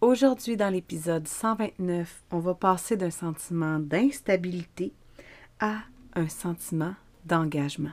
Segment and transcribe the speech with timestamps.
[0.00, 4.94] Aujourd'hui, dans l'épisode 129, on va passer d'un sentiment d'instabilité
[5.60, 5.80] à
[6.14, 6.94] un sentiment
[7.26, 7.92] d'engagement.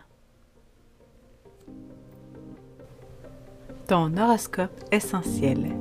[3.88, 5.76] Ton horoscope essentiel,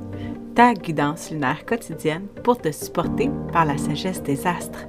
[0.53, 4.85] ta guidance lunaire quotidienne pour te supporter par la sagesse des astres.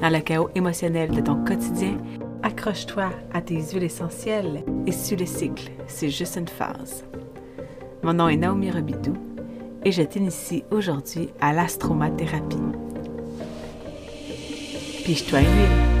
[0.00, 1.98] Dans le chaos émotionnel de ton quotidien,
[2.42, 7.04] accroche-toi à tes huiles essentielles et suis le cycle, c'est juste une phase.
[8.02, 9.33] Mon nom est Naomi Robidou
[9.84, 12.56] et je t'initie aujourd'hui à l'astromathérapie.
[15.04, 15.94] Piche-toi une huile.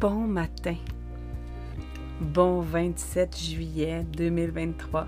[0.00, 0.76] Bon matin.
[2.20, 5.06] Bon 27 juillet 2023.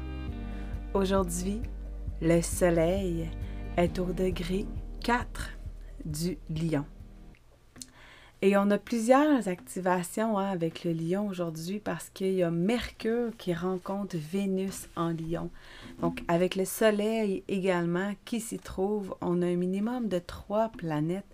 [0.94, 1.62] Aujourd'hui,
[2.20, 3.30] le soleil
[3.78, 4.66] est au degré
[5.02, 5.48] 4
[6.04, 6.84] du lion.
[8.42, 13.30] Et on a plusieurs activations hein, avec le lion aujourd'hui parce qu'il y a Mercure
[13.38, 15.48] qui rencontre Vénus en lion.
[16.02, 21.24] Donc avec le soleil également qui s'y trouve, on a un minimum de trois planètes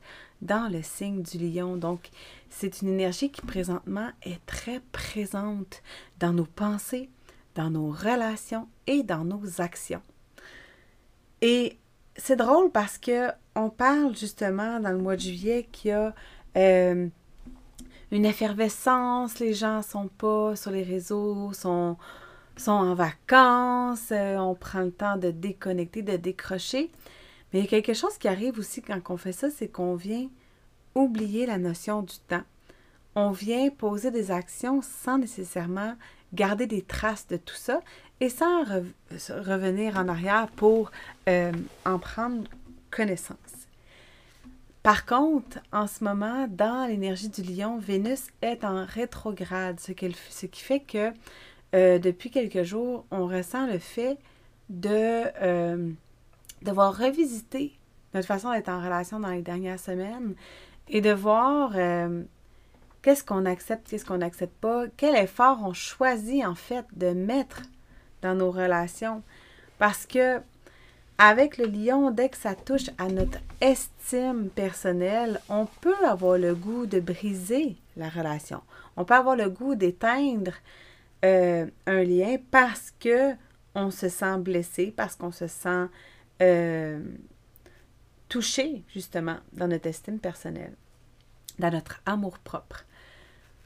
[0.40, 1.76] dans le signe du lion.
[1.76, 2.10] Donc
[2.48, 5.82] c'est une énergie qui présentement est très présente
[6.20, 7.10] dans nos pensées,
[7.54, 10.02] dans nos relations et dans nos actions.
[11.40, 11.78] Et
[12.16, 16.14] c'est drôle parce que on parle justement dans le mois de juillet qu'il y a
[16.56, 17.08] euh,
[18.10, 21.96] une effervescence, les gens sont pas sur les réseaux, sont,
[22.56, 26.90] sont en vacances, euh, on prend le temps de déconnecter, de décrocher.
[27.52, 29.94] Mais il y a quelque chose qui arrive aussi quand on fait ça, c'est qu'on
[29.94, 30.28] vient
[30.94, 32.44] oublier la notion du temps.
[33.20, 35.94] On vient poser des actions sans nécessairement
[36.32, 37.80] garder des traces de tout ça
[38.20, 40.92] et sans revenir en arrière pour
[41.28, 41.50] euh,
[41.84, 42.44] en prendre
[42.92, 43.66] connaissance.
[44.84, 50.62] Par contre, en ce moment, dans l'énergie du lion, Vénus est en rétrograde, ce, qui
[50.62, 51.10] fait que
[51.74, 54.16] euh, depuis quelques jours, on ressent le fait
[54.68, 55.90] de euh,
[56.62, 57.72] devoir revisiter
[58.14, 60.36] notre façon d'être en relation dans les dernières semaines
[60.86, 61.72] et de voir
[63.02, 64.84] Qu'est-ce qu'on accepte, qu'est-ce qu'on n'accepte pas?
[64.96, 67.62] Quel effort on choisit en fait de mettre
[68.22, 69.22] dans nos relations?
[69.78, 70.40] Parce que
[71.18, 76.54] avec le lion, dès que ça touche à notre estime personnelle, on peut avoir le
[76.54, 78.62] goût de briser la relation.
[78.96, 80.52] On peut avoir le goût d'éteindre
[81.24, 83.34] euh, un lien parce que
[83.74, 85.86] on se sent blessé, parce qu'on se sent
[86.40, 87.00] euh,
[88.28, 90.74] touché justement dans notre estime personnelle,
[91.58, 92.84] dans notre amour propre.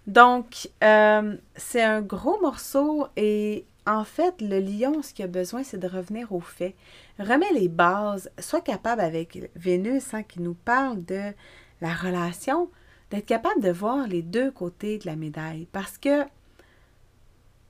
[0.07, 5.65] Donc, euh, c'est un gros morceau et en fait, le lion, ce qu'il a besoin,
[5.65, 6.75] c'est de revenir au fait.
[7.19, 11.33] Remets les bases, sois capable avec Vénus, hein, qui nous parle de
[11.81, 12.71] la relation,
[13.11, 15.67] d'être capable de voir les deux côtés de la médaille.
[15.73, 16.25] Parce que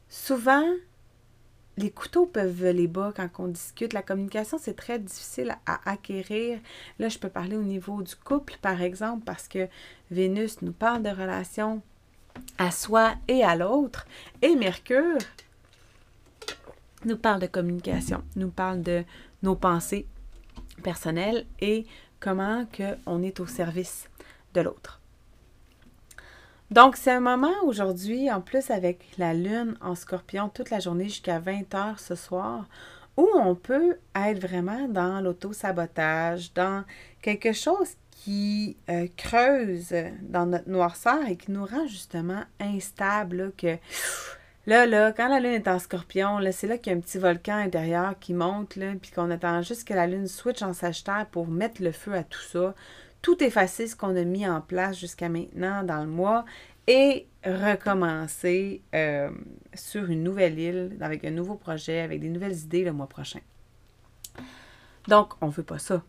[0.09, 0.66] souvent,
[1.78, 3.94] les couteaux peuvent les bas quand on discute.
[3.94, 6.60] La communication, c'est très difficile à acquérir.
[6.99, 9.69] Là, je peux parler au niveau du couple, par exemple, parce que
[10.10, 11.82] Vénus nous parle de relations
[12.59, 14.06] à soi et à l'autre.
[14.41, 15.19] Et Mercure
[17.04, 19.04] nous parle de communication, nous parle de
[19.43, 20.06] nos pensées
[20.82, 21.87] personnelles et
[22.20, 24.09] comment que on est au service
[24.54, 25.00] de l'autre.
[26.70, 31.04] Donc, c'est un moment aujourd'hui, en plus avec la lune en scorpion toute la journée
[31.04, 32.64] jusqu'à 20h ce soir,
[33.19, 36.84] où on peut être vraiment dans l'auto-sabotage, dans
[37.20, 43.78] quelque chose qui euh, creuse dans notre noirceur et qui nous rend justement instable, que
[44.66, 47.00] là, là, quand la lune est en scorpion, là, c'est là qu'il y a un
[47.00, 50.72] petit volcan intérieur qui monte, là, puis qu'on attend juste que la lune switch en
[50.72, 52.75] sagittaire pour mettre le feu à tout ça.
[53.22, 56.44] Tout effacer ce qu'on a mis en place jusqu'à maintenant dans le mois
[56.87, 59.31] et recommencer euh,
[59.75, 63.41] sur une nouvelle île, avec un nouveau projet, avec des nouvelles idées le mois prochain.
[65.09, 66.02] Donc, on ne veut pas ça.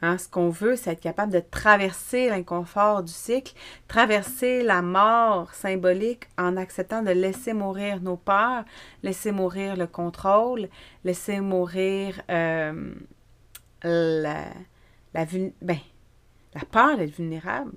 [0.00, 3.54] Hein, ce qu'on veut, c'est être capable de traverser l'inconfort du cycle,
[3.88, 8.64] traverser la mort symbolique en acceptant de laisser mourir nos peurs,
[9.02, 10.68] laisser mourir le contrôle,
[11.02, 12.94] laisser mourir euh,
[13.82, 15.26] ben,
[16.54, 17.72] la peur d'être vulnérable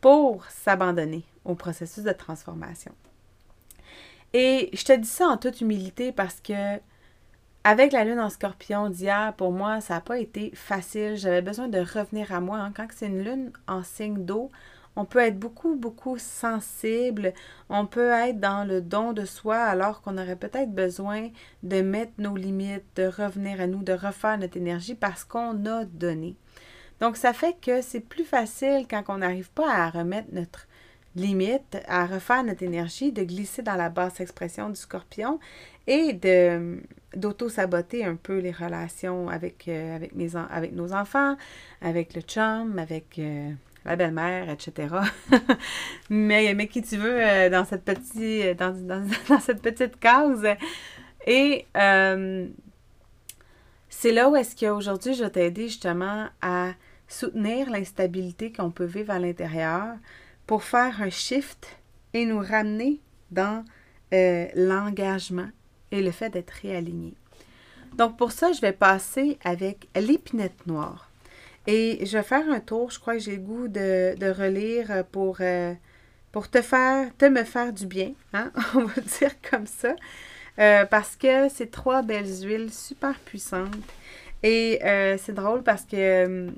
[0.00, 2.92] pour s'abandonner au processus de transformation.
[4.32, 6.80] Et je te dis ça en toute humilité parce que
[7.66, 11.16] avec la lune en scorpion d'hier, pour moi, ça n'a pas été facile.
[11.16, 12.58] J'avais besoin de revenir à moi.
[12.58, 12.72] Hein.
[12.72, 14.52] Quand c'est une lune en signe d'eau,
[14.94, 17.34] on peut être beaucoup, beaucoup sensible,
[17.68, 21.30] on peut être dans le don de soi alors qu'on aurait peut-être besoin
[21.64, 25.84] de mettre nos limites, de revenir à nous, de refaire notre énergie parce qu'on a
[25.86, 26.36] donné.
[27.00, 30.68] Donc, ça fait que c'est plus facile quand on n'arrive pas à remettre notre
[31.16, 35.40] limite, à refaire notre énergie, de glisser dans la basse expression du scorpion
[35.86, 36.80] et de
[37.14, 41.36] d'auto-saboter un peu les relations avec, euh, avec, mes, avec nos enfants,
[41.80, 43.50] avec le chum, avec euh,
[43.86, 44.96] la belle-mère, etc.
[46.10, 50.46] mais, mais qui tu veux euh, dans, cette petite, dans, dans, cette petite case.
[51.26, 51.64] Et
[53.88, 56.72] c'est là où est-ce qu'aujourd'hui, je vais t'aider justement à
[57.08, 59.96] soutenir l'instabilité qu'on peut vivre à l'intérieur
[60.46, 61.76] pour faire un shift
[62.14, 63.00] et nous ramener
[63.30, 63.64] dans
[64.12, 65.48] l'engagement
[65.90, 67.14] et le fait d'être réaligné.
[67.96, 71.10] Donc pour ça, je vais passer avec l'épinette noire.
[71.66, 75.38] Et je vais faire un tour, je crois que j'ai le goût de, relire pour,
[75.40, 75.72] euh,
[76.30, 78.52] pour te faire, te me faire du bien, hein?
[78.74, 79.96] on va dire comme ça.
[80.58, 83.74] Euh, parce que c'est trois belles huiles super puissantes.
[84.42, 86.50] Et euh, c'est drôle parce que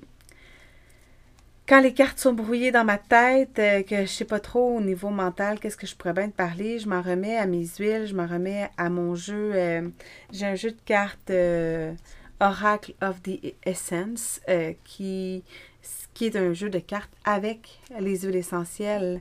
[1.68, 4.80] quand les cartes sont brouillées dans ma tête, euh, que je sais pas trop au
[4.80, 8.06] niveau mental, qu'est-ce que je pourrais bien te parler, je m'en remets à mes huiles,
[8.06, 9.52] je m'en remets à mon jeu.
[9.54, 9.86] Euh,
[10.32, 11.92] j'ai un jeu de cartes euh,
[12.40, 14.40] Oracle of the Essence
[14.84, 15.44] qui,
[16.14, 19.20] qui est un jeu de cartes avec les huiles essentielles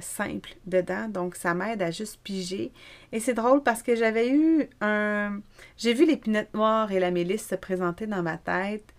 [0.00, 1.08] simples dedans.
[1.08, 2.72] Donc, ça m'aide à juste piger.
[3.12, 5.40] Et c'est drôle parce que j'avais eu un...
[5.78, 8.92] J'ai vu l'épinette noire et la mélisse se présenter dans ma tête.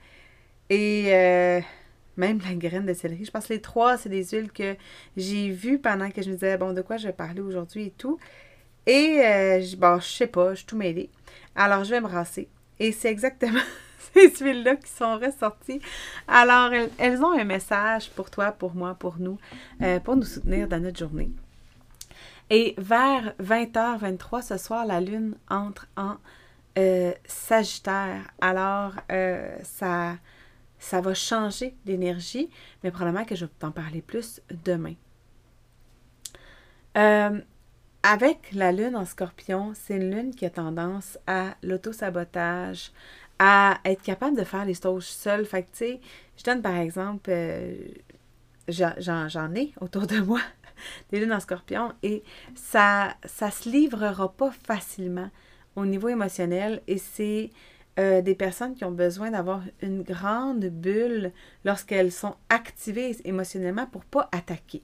[0.69, 1.11] Et
[2.17, 3.25] même la graine de céleri.
[3.25, 4.75] Je pense que les trois, c'est des huiles que
[5.15, 7.91] j'ai vues pendant que je me disais, bon, de quoi je vais parler aujourd'hui et
[7.91, 8.19] tout.
[8.85, 11.09] Et, euh, bon, je sais pas, je suis tout mêlée.
[11.55, 12.47] Alors, je vais me rasser.
[12.79, 13.59] Et c'est exactement
[14.13, 15.81] ces huiles-là qui sont ressorties.
[16.27, 19.37] Alors, elles, ont un message pour toi, pour moi, pour nous,
[19.81, 21.29] euh, pour nous soutenir dans notre journée.
[22.49, 26.15] Et vers 20h23 ce soir, la Lune entre en
[26.77, 28.21] euh, Sagittaire.
[28.39, 28.93] Alors,
[29.63, 30.15] ça
[30.79, 32.49] ça va changer d'énergie,
[32.83, 34.95] mais probablement que je vais t'en parler plus demain.
[36.97, 37.39] Euh,
[38.03, 42.91] avec la lune en scorpion, c'est une lune qui a tendance à l'auto-sabotage,
[43.39, 45.45] à être capable de faire les choses seule.
[45.45, 46.01] Fait tu sais,
[46.37, 47.75] je donne par exemple, euh,
[48.67, 50.41] j'en ai autour de moi
[51.11, 52.23] des lunes en scorpion et
[52.55, 55.29] ça ça se livrera pas facilement
[55.75, 57.51] au niveau émotionnel et c'est
[57.99, 61.31] euh, des personnes qui ont besoin d'avoir une grande bulle
[61.65, 64.83] lorsqu'elles sont activées émotionnellement pour pas attaquer,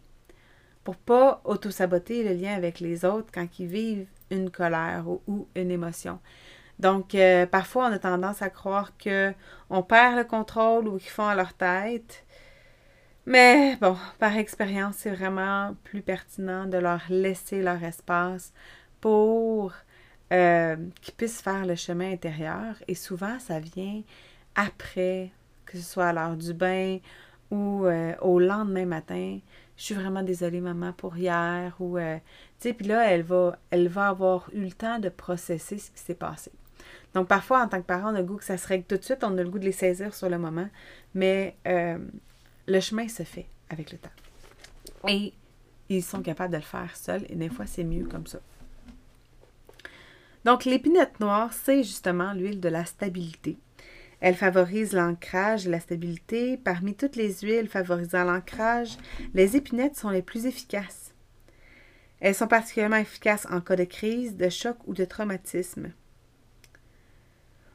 [0.83, 5.69] pour pas auto-saboter le lien avec les autres quand ils vivent une colère ou, une
[5.69, 6.19] émotion.
[6.80, 11.27] Donc, euh, parfois, on a tendance à croire qu'on perd le contrôle ou qu'ils font
[11.27, 12.25] à leur tête.
[13.25, 18.54] Mais bon, par expérience, c'est vraiment plus pertinent de leur laisser leur espace
[19.00, 19.71] pour
[20.33, 22.75] euh, qui puissent faire le chemin intérieur.
[22.88, 24.01] Et souvent, ça vient
[24.56, 25.31] après,
[25.65, 26.97] que ce soit à l'heure du bain
[27.51, 29.39] ou euh, au lendemain matin.
[29.77, 31.75] Je suis vraiment désolée, maman, pour hier.
[31.80, 32.18] Ou, euh,
[32.59, 35.91] tu sais, puis là, elle va, elle va avoir eu le temps de processer ce
[35.91, 36.51] qui s'est passé.
[37.13, 38.97] Donc, parfois, en tant que parent, on a le goût que ça se règle tout
[38.97, 40.68] de suite, on a le goût de les saisir sur le moment,
[41.13, 44.09] mais le chemin se fait avec le temps.
[45.07, 45.31] Et
[45.89, 48.39] ils sont capables de le faire seuls, et des fois, c'est mieux comme ça.
[50.45, 53.57] Donc, l'épinette noire, c'est justement l'huile de la stabilité.
[54.19, 56.57] Elle favorise l'ancrage et la stabilité.
[56.57, 58.97] Parmi toutes les huiles favorisant l'ancrage,
[59.33, 61.14] les épinettes sont les plus efficaces.
[62.21, 65.92] Elles sont particulièrement efficaces en cas de crise, de choc ou de traumatisme.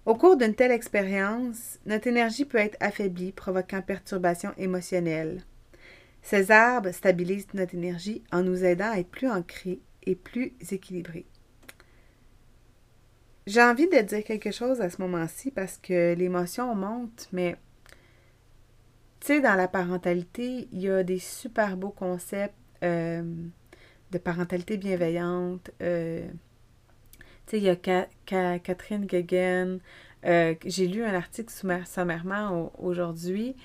[0.06, 5.42] Au cours d'une telle expérience, notre énergie peut être affaiblie, provoquant perturbations émotionnelles.
[6.22, 11.26] Ces arbres stabilisent notre énergie en nous aidant à être plus ancrés et plus équilibrés.
[13.48, 17.56] J'ai envie de dire quelque chose à ce moment-ci parce que l'émotion monte, mais
[19.20, 23.22] tu sais, dans la parentalité, il y a des super beaux concepts euh,
[24.10, 25.70] de parentalité bienveillante.
[25.80, 26.28] Euh,
[27.46, 27.76] tu sais, il y a
[28.58, 29.80] Catherine Guéguen.
[30.26, 31.50] Euh, j'ai lu un article
[31.86, 33.56] sommairement aujourd'hui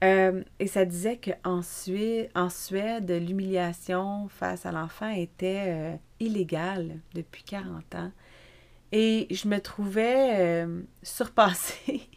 [0.00, 1.60] et ça disait qu'en
[2.34, 8.12] en Suède l'humiliation face à l'enfant était illégale depuis 40 ans.
[8.96, 12.08] Et je me trouvais euh, surpassée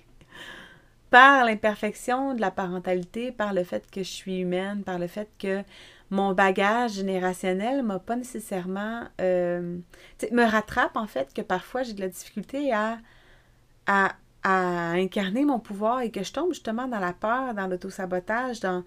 [1.10, 5.28] par l'imperfection de la parentalité, par le fait que je suis humaine, par le fait
[5.40, 5.64] que
[6.12, 9.80] mon bagage générationnel m'a pas nécessairement euh,
[10.32, 13.00] me rattrape en fait que parfois j'ai de la difficulté à,
[13.88, 18.60] à, à, incarner mon pouvoir et que je tombe justement dans la peur, dans l'autosabotage,
[18.60, 18.84] dans,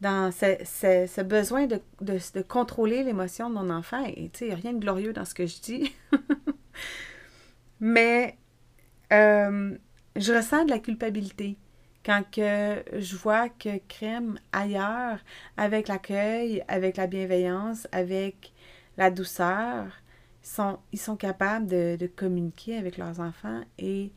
[0.00, 4.04] dans ce, besoin de, de, contrôler l'émotion de mon enfant.
[4.04, 5.92] Et tu sais, il n'y a rien de glorieux dans ce que je dis.
[7.82, 8.38] Mais
[9.12, 9.76] euh,
[10.14, 11.58] je ressens de la culpabilité
[12.06, 15.18] quand que je vois que crème ailleurs,
[15.56, 18.52] avec l'accueil, avec la bienveillance, avec
[18.96, 19.86] la douceur,
[20.42, 24.12] sont, ils sont capables de, communiquer avec leurs enfants et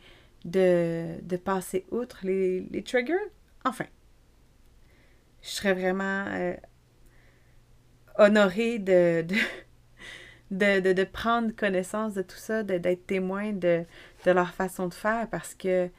[0.46, 3.16] de, passer outre les, les triggers.
[3.66, 3.86] Enfin,
[5.42, 6.56] je serais vraiment euh,
[8.20, 9.36] honorée de, de,
[10.52, 13.86] de, prendre connaissance de tout ça, d'être témoin de,
[14.26, 15.90] leur façon de faire parce que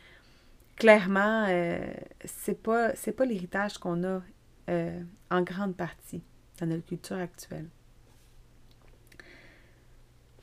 [0.76, 1.78] clairement, euh,
[2.24, 4.22] c'est pas, pas l'héritage qu'on a
[4.68, 5.00] euh,
[5.30, 6.22] en grande partie
[6.60, 7.66] dans notre culture actuelle.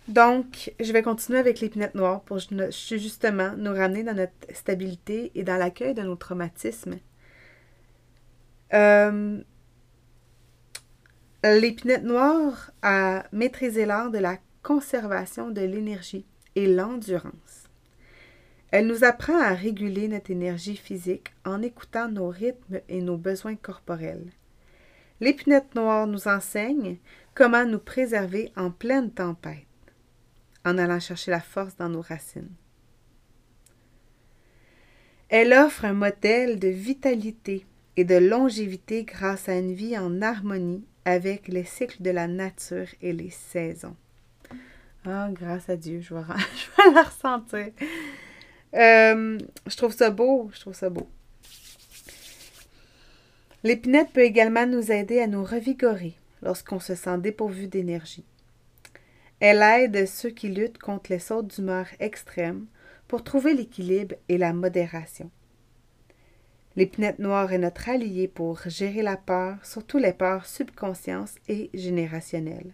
[0.10, 5.44] Donc, je vais continuer avec l'épinette noire pour justement nous ramener dans notre stabilité et
[5.44, 6.98] dans l'accueil de nos traumatismes
[8.74, 9.42] euh,
[11.44, 17.70] L'épinette noire a maîtrisé l'art de la conservation de l'énergie et l'endurance.
[18.72, 23.58] Elle nous apprend à réguler notre énergie physique en écoutant nos rythmes et nos besoins
[23.58, 24.32] corporels.
[25.20, 26.96] L'épinette noire nous enseigne
[27.36, 29.68] comment nous préserver en pleine tempête,
[30.64, 32.56] en allant chercher la force dans nos racines.
[35.28, 37.66] Elle offre un modèle de vitalité
[37.98, 42.88] et de longévité grâce à une vie en harmonie avec les cycles de la nature
[43.02, 43.96] et les saisons.
[45.06, 46.22] Ah, grâce à Dieu, je vais,
[46.56, 47.72] je vais la ressentir.
[48.74, 51.10] Euh, je trouve ça beau, je trouve ça beau.
[53.64, 58.26] L'épinette peut également nous aider à nous revigorer lorsqu'on se sent dépourvu d'énergie.
[59.40, 62.66] Elle aide ceux qui luttent contre les sautes d'humeur extrêmes
[63.08, 65.30] pour trouver l'équilibre et la modération.
[66.76, 72.74] L'épinette noire est notre allié pour gérer la peur, surtout les peurs subconscientes et générationnelles.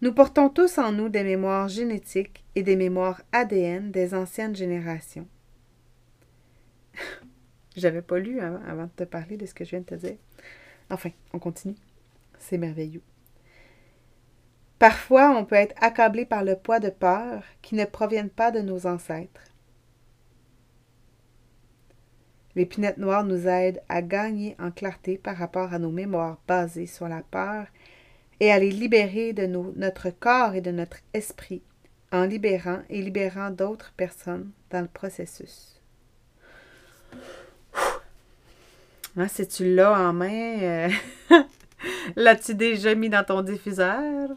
[0.00, 5.26] Nous portons tous en nous des mémoires génétiques et des mémoires ADN des anciennes générations.
[7.76, 10.16] J'avais pas lu avant de te parler de ce que je viens de te dire.
[10.90, 11.76] Enfin, on continue.
[12.38, 13.02] C'est merveilleux.
[14.78, 18.60] Parfois, on peut être accablé par le poids de peur qui ne proviennent pas de
[18.60, 19.40] nos ancêtres.
[22.56, 27.06] L'épinette noire nous aide à gagner en clarté par rapport à nos mémoires basées sur
[27.06, 27.66] la peur
[28.40, 31.62] et à les libérer de notre corps et de notre esprit
[32.10, 35.80] en libérant et libérant d'autres personnes dans le processus.
[39.28, 40.88] Si tu l'as en main, euh,
[42.16, 44.30] l'as-tu déjà mis dans ton diffuseur?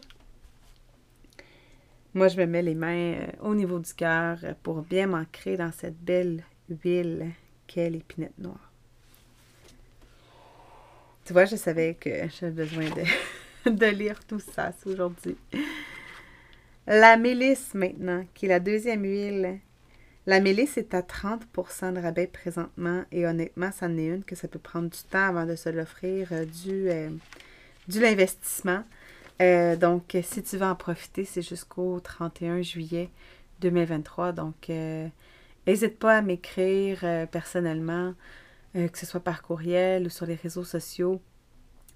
[2.12, 5.70] Moi, je me mets les mains euh, au niveau du cœur pour bien m'ancrer dans
[5.70, 6.42] cette belle
[6.82, 7.30] huile
[7.70, 8.72] quelle épinette noire.
[11.24, 15.36] Tu vois, je savais que j'avais besoin de, de lire tout ça aujourd'hui.
[16.88, 19.60] La mélisse maintenant, qui est la deuxième huile.
[20.26, 24.34] La mélisse est à 30% de rabais présentement et honnêtement, ça en est une que
[24.34, 27.10] ça peut prendre du temps avant de se l'offrir euh, du, euh,
[27.86, 28.82] du l'investissement.
[29.40, 33.10] Euh, donc, si tu veux en profiter, c'est jusqu'au 31 juillet
[33.60, 34.32] 2023.
[34.32, 34.68] Donc,
[35.66, 38.14] N'hésite pas à m'écrire euh, personnellement,
[38.76, 41.20] euh, que ce soit par courriel ou sur les réseaux sociaux.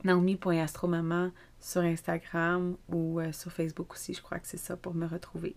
[0.04, 5.06] Naomi.astromaman sur Instagram ou euh, sur Facebook aussi, je crois que c'est ça pour me
[5.06, 5.54] retrouver.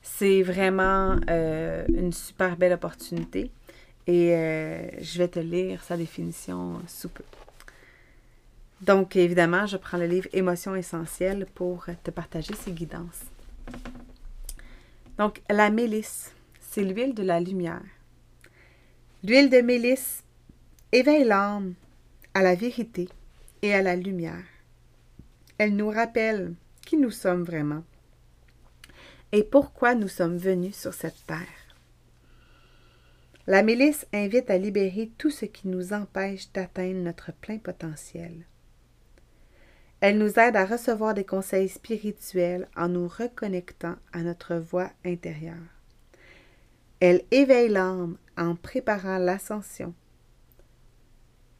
[0.00, 3.50] C'est vraiment une super belle opportunité
[4.06, 4.28] et
[5.00, 7.24] je vais te lire sa définition sous peu.
[8.82, 13.24] Donc, évidemment, je prends le livre Émotions essentielles pour te partager ces guidances.
[15.18, 16.35] Donc, la mélisse
[16.76, 17.80] c'est l'huile de la lumière.
[19.24, 20.22] L'huile de mélisse
[20.92, 21.72] éveille l'âme
[22.34, 23.08] à la vérité
[23.62, 24.44] et à la lumière.
[25.56, 26.52] Elle nous rappelle
[26.84, 27.82] qui nous sommes vraiment
[29.32, 31.38] et pourquoi nous sommes venus sur cette terre.
[33.46, 38.44] La mélisse invite à libérer tout ce qui nous empêche d'atteindre notre plein potentiel.
[40.00, 45.75] Elle nous aide à recevoir des conseils spirituels en nous reconnectant à notre voix intérieure.
[47.00, 49.94] Elle éveille l'âme en préparant l'ascension.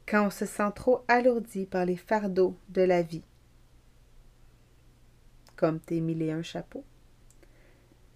[0.07, 3.23] Quand on se sent trop alourdi par les fardeaux de la vie,
[5.55, 6.85] comme tes mille et un chapeaux,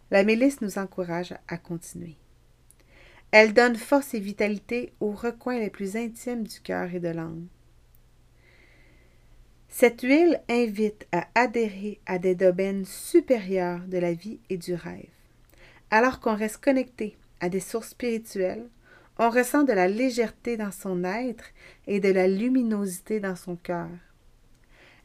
[0.09, 2.15] la mélisse nous encourage à continuer.
[3.31, 7.47] Elle donne force et vitalité aux recoins les plus intimes du cœur et de l'âme.
[9.69, 15.07] Cette huile invite à adhérer à des domaines supérieurs de la vie et du rêve.
[15.91, 18.69] Alors qu'on reste connecté à des sources spirituelles,
[19.19, 21.43] On ressent de la légèreté dans son être
[21.85, 23.89] et de la luminosité dans son cœur.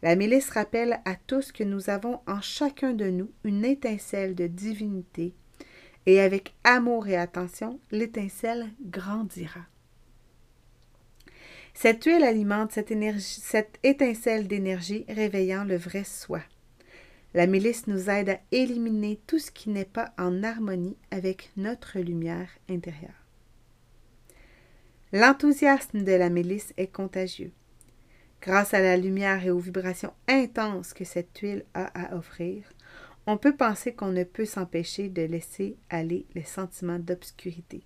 [0.01, 4.47] La milice rappelle à tous que nous avons en chacun de nous une étincelle de
[4.47, 5.35] divinité,
[6.07, 9.67] et avec amour et attention, l'étincelle grandira.
[11.75, 16.41] Cette huile alimente cette étincelle d'énergie réveillant le vrai soi.
[17.37, 21.99] La milice nous aide à éliminer tout ce qui n'est pas en harmonie avec notre
[21.99, 23.27] lumière intérieure.
[25.13, 27.53] L'enthousiasme de la milice est contagieux.
[28.41, 32.65] Grâce à la lumière et aux vibrations intenses que cette huile a à offrir,
[33.27, 37.83] on peut penser qu'on ne peut s'empêcher de laisser aller les sentiments d'obscurité,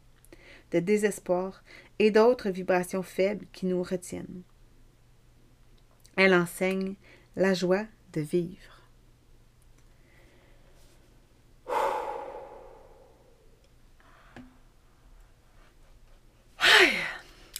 [0.71, 1.65] de désespoir
[1.99, 4.43] et d'autres vibrations faibles qui nous retiennent.
[6.15, 6.95] Elle enseigne
[7.35, 8.70] la joie de vivre.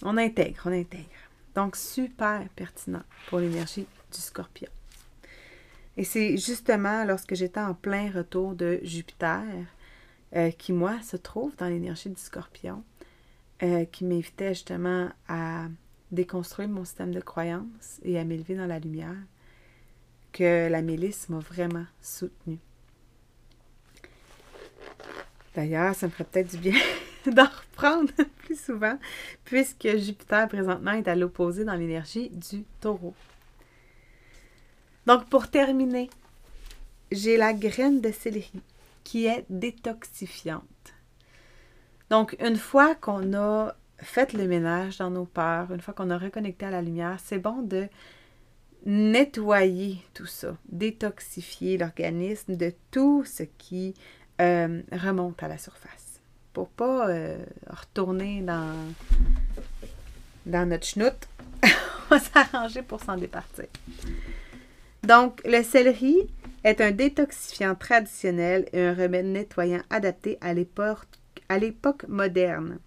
[0.03, 1.05] On intègre, on intègre.
[1.55, 4.69] Donc, super pertinent pour l'énergie du scorpion.
[5.97, 9.43] Et c'est justement lorsque j'étais en plein retour de Jupiter,
[10.35, 12.83] euh, qui, moi, se trouve dans l'énergie du scorpion,
[13.63, 15.65] euh, qui m'invitait justement à
[16.11, 19.17] déconstruire mon système de croyances et à m'élever dans la lumière,
[20.31, 22.59] que la milice m'a vraiment soutenue.
[25.53, 26.79] D'ailleurs, ça me ferait peut-être du bien
[27.31, 28.97] d'en reprendre plus souvent,
[29.45, 33.13] puisque Jupiter présentement est à l'opposé dans l'énergie du taureau.
[35.07, 36.09] Donc, pour terminer,
[37.11, 38.61] j'ai la graine de céleri
[39.03, 40.63] qui est détoxifiante.
[42.09, 46.17] Donc, une fois qu'on a fait le ménage dans nos peurs, une fois qu'on a
[46.17, 47.87] reconnecté à la lumière, c'est bon de
[48.85, 53.93] nettoyer tout ça, détoxifier l'organisme de tout ce qui
[54.39, 56.00] euh, remonte à la surface
[56.53, 57.37] pour pas euh,
[57.69, 58.75] retourner dans,
[60.45, 61.27] dans notre schnout.
[61.63, 63.65] On va s'arranger pour s'en départir.
[65.03, 66.29] Donc, le céleri
[66.63, 72.79] est un détoxifiant traditionnel et un remède nettoyant adapté à l'époque moderne.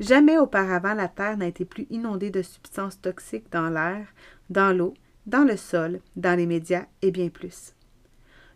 [0.00, 4.06] Jamais auparavant la Terre n'a été plus inondée de substances toxiques dans l'air,
[4.50, 4.94] dans l'eau,
[5.26, 7.74] dans le sol, dans les médias et bien plus.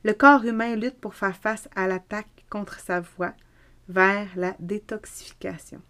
[0.02, 3.34] Le corps humain lutte pour faire face à l'attaque contre sa voix
[3.90, 5.82] vers la détoxification.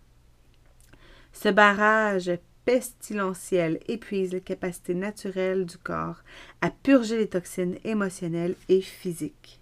[1.33, 2.33] Ce barrage
[2.65, 6.23] pestilentiel épuise les capacités naturelles du corps
[6.63, 9.61] à purger les toxines émotionnelles et physiques.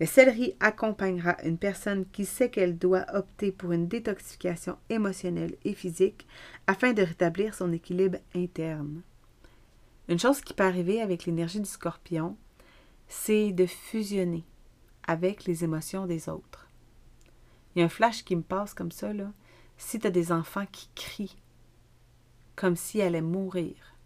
[0.00, 5.74] Le céleri accompagnera une personne qui sait qu'elle doit opter pour une détoxification émotionnelle et
[5.74, 6.26] physique
[6.66, 9.02] afin de rétablir son équilibre interne.
[10.08, 12.38] Une chose qui peut arriver avec l'énergie du scorpion,
[13.06, 14.44] c'est de fusionner
[15.06, 16.69] avec les émotions des autres.
[17.74, 19.32] Il y a un flash qui me passe comme ça, là.
[19.76, 21.36] Si tu as des enfants qui crient
[22.56, 23.96] comme si allaient mourir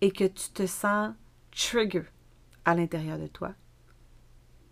[0.00, 1.14] et que tu te sens
[1.50, 2.04] trigger
[2.64, 3.54] à l'intérieur de toi,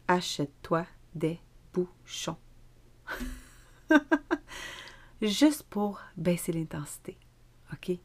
[0.06, 1.40] achète-toi des
[1.74, 2.38] bouchons.
[5.22, 7.18] Juste pour baisser l'intensité.
[7.72, 7.98] OK?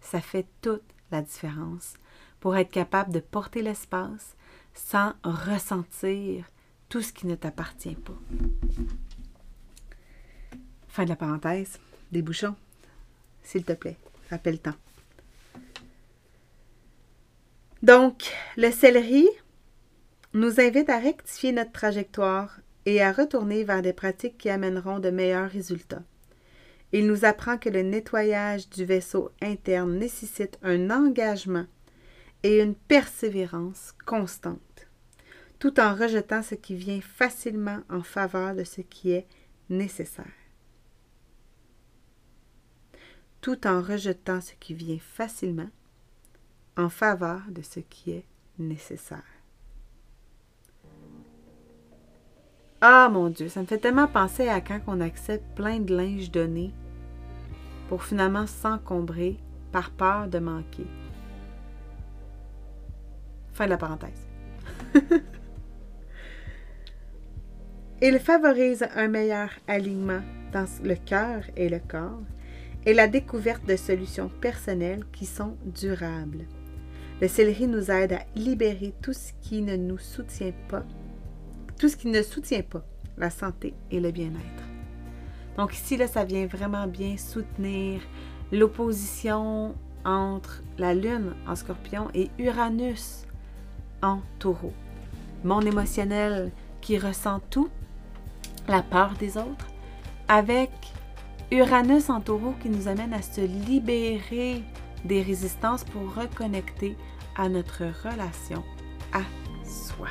[0.00, 1.94] Ça fait toute la différence
[2.38, 4.36] pour être capable de porter l'espace
[4.74, 6.46] sans ressentir
[6.90, 8.18] tout ce qui ne t'appartient pas.
[10.88, 11.78] Fin de la parenthèse.
[12.12, 12.22] Des.
[13.42, 13.96] S'il te plaît,
[14.28, 14.74] rappelle-t'en.
[17.82, 19.26] Donc, le céleri
[20.34, 25.10] nous invite à rectifier notre trajectoire et à retourner vers des pratiques qui amèneront de
[25.10, 26.02] meilleurs résultats.
[26.92, 31.66] Il nous apprend que le nettoyage du vaisseau interne nécessite un engagement
[32.42, 34.60] et une persévérance constante,
[35.60, 39.26] tout en rejetant ce qui vient facilement en faveur de ce qui est
[39.68, 40.24] nécessaire.
[43.42, 45.68] Tout en rejetant ce qui vient facilement
[46.78, 48.24] en faveur de ce qui est
[48.58, 49.22] nécessaire.
[52.80, 56.30] Ah mon Dieu, ça me fait tellement penser à quand on accepte plein de linge
[56.30, 56.72] donné
[57.90, 59.36] pour finalement s'encombrer
[59.72, 60.86] par peur de manquer.
[63.52, 64.26] Fin de la parenthèse.
[68.02, 70.22] Il favorise un meilleur alignement
[70.54, 72.22] dans le cœur et le corps
[72.86, 76.46] et la découverte de solutions personnelles qui sont durables.
[77.20, 80.82] Le céleri nous aide à libérer tout ce qui ne nous soutient pas,
[81.78, 82.82] tout ce qui ne soutient pas
[83.18, 84.64] la santé et le bien-être.
[85.58, 88.00] Donc ici, là, ça vient vraiment bien soutenir
[88.50, 89.74] l'opposition
[90.06, 93.26] entre la Lune en scorpion et Uranus
[94.02, 94.72] en taureau.
[95.44, 97.68] Mon émotionnel qui ressent tout,
[98.68, 99.66] la peur des autres,
[100.28, 100.70] avec
[101.50, 104.62] Uranus en taureau qui nous amène à se libérer
[105.04, 106.96] des résistances pour reconnecter
[107.36, 108.62] à notre relation
[109.12, 109.22] à
[109.64, 110.08] soi.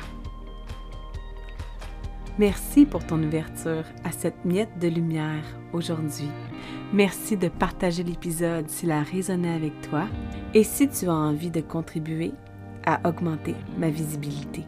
[2.38, 6.28] Merci pour ton ouverture à cette miette de lumière aujourd'hui.
[6.92, 10.06] Merci de partager l'épisode s'il a résonné avec toi
[10.54, 12.32] et si tu as envie de contribuer
[12.84, 14.64] à augmenter ma visibilité.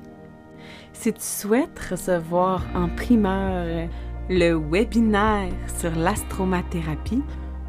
[0.92, 3.88] Si tu souhaites recevoir en primeur
[4.28, 7.22] le webinaire sur l'astromathérapie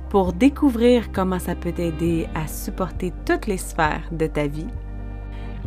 [0.09, 4.67] pour découvrir comment ça peut t'aider à supporter toutes les sphères de ta vie,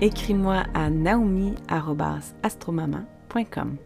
[0.00, 3.76] écris-moi à naomi.astromaman.com.